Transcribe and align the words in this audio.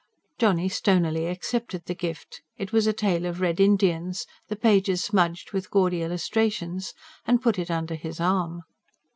Johnny 0.39 0.67
stonily 0.67 1.27
accepted 1.27 1.85
the 1.85 1.93
gift 1.93 2.41
it 2.57 2.71
was 2.73 2.87
a 2.87 2.91
tale 2.91 3.23
of 3.27 3.39
Red 3.39 3.59
Indians, 3.59 4.25
the 4.47 4.55
pages 4.55 5.03
smudged 5.03 5.51
with 5.51 5.69
gaudy 5.69 6.01
illustrations 6.01 6.95
and 7.27 7.39
put 7.39 7.59
it 7.59 7.69
under 7.69 7.93
his 7.93 8.19
arm. 8.19 8.63